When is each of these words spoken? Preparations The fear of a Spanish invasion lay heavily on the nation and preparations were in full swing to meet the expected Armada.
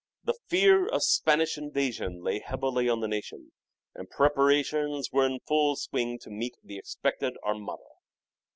Preparations 0.25 0.49
The 0.49 0.57
fear 0.57 0.87
of 0.87 0.93
a 0.95 0.99
Spanish 0.99 1.57
invasion 1.59 2.23
lay 2.23 2.39
heavily 2.39 2.89
on 2.89 3.01
the 3.01 3.07
nation 3.07 3.51
and 3.93 4.09
preparations 4.09 5.11
were 5.11 5.27
in 5.27 5.37
full 5.47 5.75
swing 5.75 6.17
to 6.23 6.31
meet 6.31 6.57
the 6.63 6.79
expected 6.79 7.37
Armada. 7.43 7.83